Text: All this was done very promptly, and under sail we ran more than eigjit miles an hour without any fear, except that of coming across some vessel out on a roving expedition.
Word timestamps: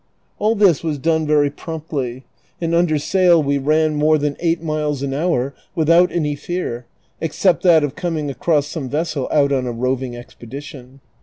All 0.39 0.55
this 0.55 0.83
was 0.83 0.97
done 0.97 1.27
very 1.27 1.51
promptly, 1.51 2.23
and 2.59 2.73
under 2.73 2.97
sail 2.97 3.43
we 3.43 3.59
ran 3.59 3.93
more 3.93 4.17
than 4.17 4.33
eigjit 4.37 4.63
miles 4.63 5.03
an 5.03 5.13
hour 5.13 5.53
without 5.75 6.11
any 6.11 6.33
fear, 6.35 6.87
except 7.21 7.61
that 7.61 7.83
of 7.83 7.95
coming 7.95 8.27
across 8.31 8.65
some 8.65 8.89
vessel 8.89 9.27
out 9.31 9.51
on 9.51 9.67
a 9.67 9.71
roving 9.71 10.15
expedition. 10.17 11.01